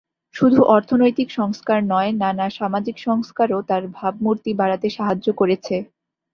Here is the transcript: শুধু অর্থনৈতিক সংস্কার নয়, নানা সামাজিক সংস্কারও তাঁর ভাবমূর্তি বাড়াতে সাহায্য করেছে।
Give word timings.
শুধু 0.35 0.59
অর্থনৈতিক 0.67 1.27
সংস্কার 1.31 1.79
নয়, 1.85 2.11
নানা 2.21 2.45
সামাজিক 2.49 2.95
সংস্কারও 2.99 3.59
তাঁর 3.69 3.83
ভাবমূর্তি 3.97 4.51
বাড়াতে 4.53 4.87
সাহায্য 4.89 5.27
করেছে। 5.33 5.75